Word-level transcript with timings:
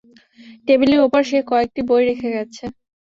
টেবিলের 0.67 1.01
উপর 1.07 1.21
সে 1.29 1.39
কয়েকটি 1.49 1.81
বই 1.89 2.03
রেখে 2.09 2.29
গেছে। 2.35 2.63